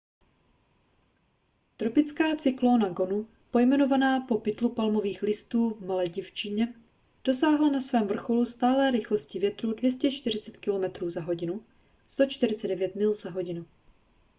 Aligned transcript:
tropická 1.77 2.35
cyklóna 2.35 2.89
gonu 2.89 3.27
pojmenovaná 3.51 4.19
po 4.19 4.37
pytlu 4.37 4.69
palmových 4.69 5.21
listů 5.23 5.69
v 5.69 5.81
maledivštině 5.81 6.73
dosáhla 7.23 7.69
na 7.69 7.81
svém 7.81 8.07
vrcholu 8.07 8.45
stálé 8.45 8.91
rychlosti 8.91 9.39
větru 9.39 9.73
240 9.73 10.57
kilometrů 10.57 11.09
za 11.09 11.21
hodinu 11.21 11.65
149 12.07 12.95
mil 12.95 13.13
za 13.13 13.29
hodinu 13.29 13.65